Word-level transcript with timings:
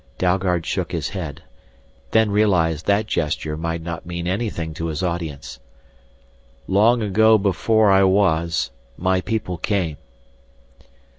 Dalgard 0.17 0.65
shook 0.65 0.91
his 0.91 1.09
head, 1.09 1.43
then 2.09 2.31
realized 2.31 2.87
that 2.87 3.05
gesture 3.05 3.55
might 3.55 3.83
not 3.83 4.03
mean 4.03 4.25
anything 4.25 4.73
to 4.73 4.87
his 4.87 5.03
audience. 5.03 5.59
"Long 6.67 7.03
ago 7.03 7.37
before 7.37 7.91
I 7.91 8.03
was, 8.03 8.71
my 8.97 9.21
people 9.21 9.57
came." 9.59 9.97